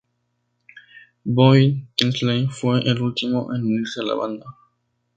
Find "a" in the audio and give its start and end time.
4.01-4.05